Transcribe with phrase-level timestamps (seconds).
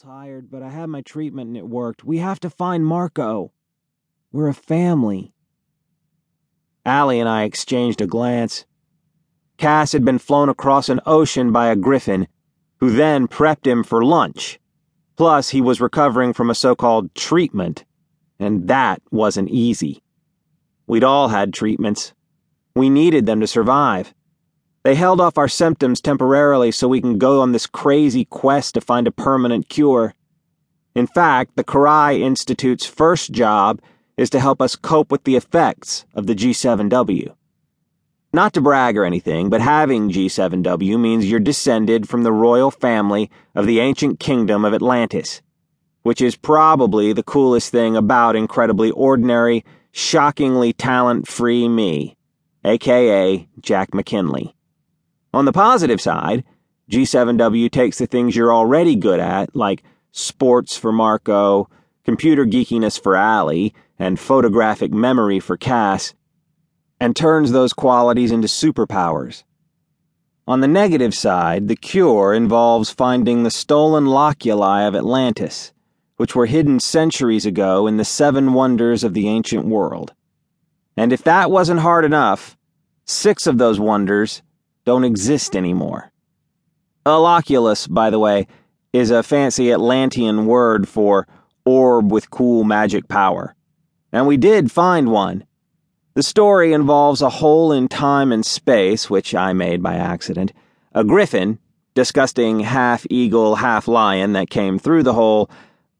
[0.00, 2.04] tired, but I had my treatment and it worked.
[2.04, 3.52] We have to find Marco.
[4.32, 5.34] We're a family.
[6.86, 8.64] Allie and I exchanged a glance.
[9.58, 12.26] Cass had been flown across an ocean by a griffin,
[12.78, 14.58] who then prepped him for lunch.
[15.16, 17.84] Plus, he was recovering from a so called treatment,
[18.38, 20.02] and that wasn't easy.
[20.86, 22.14] We'd all had treatments.
[22.74, 24.14] We needed them to survive.
[24.82, 28.80] They held off our symptoms temporarily so we can go on this crazy quest to
[28.80, 30.14] find a permanent cure.
[30.94, 33.82] In fact, the Karai Institute's first job
[34.16, 37.34] is to help us cope with the effects of the G7W.
[38.32, 43.30] Not to brag or anything, but having G7W means you're descended from the royal family
[43.54, 45.42] of the ancient kingdom of Atlantis,
[46.02, 52.16] which is probably the coolest thing about incredibly ordinary, shockingly talent free me,
[52.64, 54.54] aka Jack McKinley.
[55.32, 56.44] On the positive side,
[56.90, 61.68] G7W takes the things you're already good at, like sports for Marco,
[62.04, 66.14] computer geekiness for Allie, and photographic memory for Cass,
[66.98, 69.44] and turns those qualities into superpowers.
[70.48, 75.72] On the negative side, the cure involves finding the stolen loculi of Atlantis,
[76.16, 80.12] which were hidden centuries ago in the seven wonders of the ancient world.
[80.96, 82.58] And if that wasn't hard enough,
[83.04, 84.42] six of those wonders
[84.84, 86.10] don't exist anymore.
[87.06, 88.46] A loculus, by the way,
[88.92, 91.26] is a fancy Atlantean word for
[91.64, 93.54] orb with cool magic power.
[94.12, 95.44] And we did find one.
[96.14, 100.52] The story involves a hole in time and space, which I made by accident,
[100.92, 101.58] a griffin,
[101.94, 105.48] disgusting half eagle, half lion that came through the hole,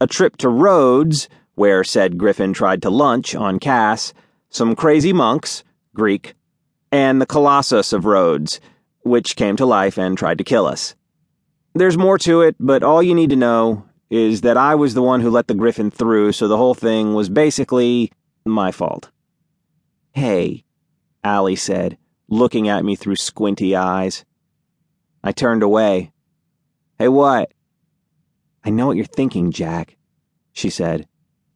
[0.00, 4.14] a trip to Rhodes, where said griffin tried to lunch on Cass,
[4.50, 6.34] some crazy monks, Greek,
[6.92, 8.60] and the Colossus of Rhodes,
[9.02, 10.94] which came to life and tried to kill us.
[11.74, 15.02] There's more to it, but all you need to know is that I was the
[15.02, 18.12] one who let the griffin through, so the whole thing was basically
[18.44, 19.10] my fault.
[20.12, 20.64] Hey,
[21.22, 24.24] Allie said, looking at me through squinty eyes.
[25.22, 26.12] I turned away.
[26.98, 27.52] Hey, what?
[28.64, 29.96] I know what you're thinking, Jack,
[30.52, 31.06] she said.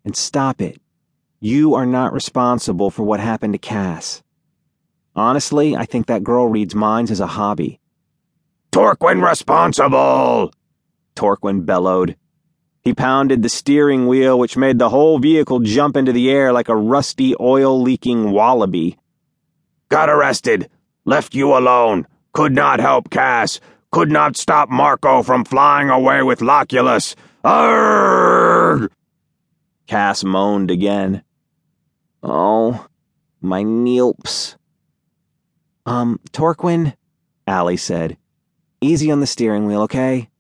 [0.05, 0.81] And stop it.
[1.41, 4.23] You are not responsible for what happened to Cass.
[5.15, 7.81] Honestly, I think that girl reads minds as a hobby.
[8.73, 10.53] Torquin responsible!
[11.17, 12.17] Torquin bellowed.
[12.83, 16.69] He pounded the steering wheel, which made the whole vehicle jump into the air like
[16.69, 18.97] a rusty, oil leaking wallaby.
[19.91, 20.71] Got arrested.
[21.05, 22.07] Left you alone.
[22.33, 23.61] Could not help Cass.
[23.91, 27.17] Could not stop Marco from flying away with Loculus.
[27.45, 28.89] Arrgh!
[29.87, 31.25] Cass moaned again.
[32.23, 32.87] Oh,
[33.41, 34.55] my neelps.
[35.91, 36.95] Um, Torquin,
[37.49, 38.17] Allie said.
[38.81, 40.31] Easy on the steering wheel, okay?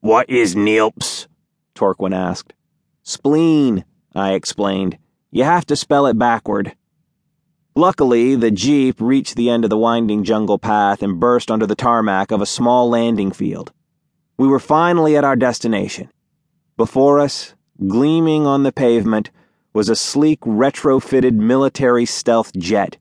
[0.00, 1.26] What is Neelps?
[1.74, 2.54] Torquin asked.
[3.02, 3.84] Spleen,
[4.14, 4.96] I explained.
[5.30, 6.74] You have to spell it backward.
[7.74, 11.76] Luckily, the Jeep reached the end of the winding jungle path and burst onto the
[11.76, 13.72] tarmac of a small landing field.
[14.38, 16.10] We were finally at our destination.
[16.78, 17.54] Before us,
[17.86, 19.30] gleaming on the pavement,
[19.74, 22.96] was a sleek retrofitted military stealth jet.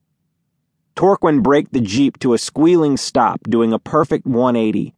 [0.97, 4.96] Torquin braked the Jeep to a squealing stop, doing a perfect 180.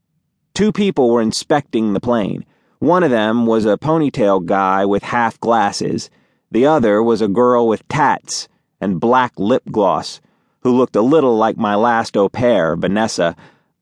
[0.54, 2.46] Two people were inspecting the plane.
[2.80, 6.10] One of them was a ponytail guy with half glasses.
[6.52, 8.48] The other was a girl with tats
[8.80, 10.22] and black lip gloss,
[10.62, 13.36] who looked a little like my last au pair, Vanessa,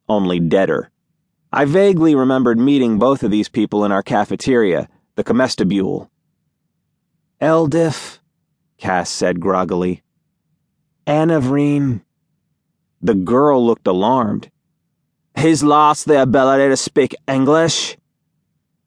[0.09, 0.89] only deader.
[1.53, 6.09] I vaguely remembered meeting both of these people in our cafeteria, the comestibule.
[7.39, 8.17] Eldif,
[8.79, 10.01] Cass said groggily.
[11.05, 12.01] Anavrine.
[13.01, 14.49] The girl looked alarmed.
[15.37, 17.95] He's lost the ability to speak English?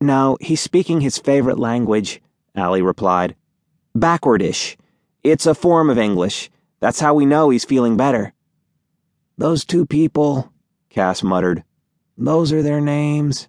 [0.00, 2.20] No, he's speaking his favorite language,
[2.56, 3.36] Allie replied.
[3.96, 4.76] Backwardish.
[5.22, 6.50] It's a form of English.
[6.80, 8.32] That's how we know he's feeling better.
[9.38, 10.52] Those two people,
[10.88, 11.62] Cass muttered.
[12.18, 13.48] Those are their names.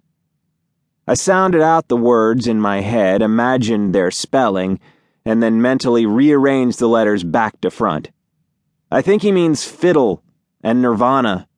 [1.08, 4.78] I sounded out the words in my head, imagined their spelling,
[5.24, 8.10] and then mentally rearranged the letters back to front.
[8.90, 10.22] I think he means fiddle
[10.62, 11.48] and Nirvana.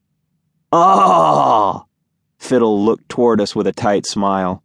[0.73, 1.85] Ah!
[2.39, 4.62] Fiddle looked toward us with a tight smile.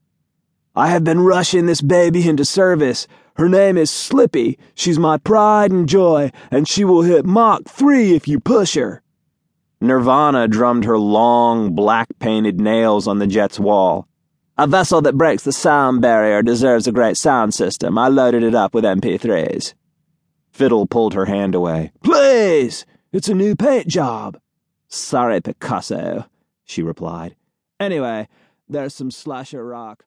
[0.76, 3.08] I have been rushing this baby into service.
[3.36, 4.58] Her name is Slippy.
[4.76, 9.02] She's my pride and joy, and she will hit Mach 3 if you push her.
[9.82, 14.08] Nirvana drummed her long, black painted nails on the jet's wall.
[14.58, 17.98] A vessel that breaks the sound barrier deserves a great sound system.
[17.98, 19.74] I loaded it up with MP3s.
[20.52, 21.94] Fiddle pulled her hand away.
[22.04, 22.86] Please!
[23.12, 24.40] It's a new paint job.
[24.88, 26.26] Sorry, Picasso,
[26.64, 27.36] she replied.
[27.80, 28.28] Anyway,
[28.68, 30.06] there's some slasher rock.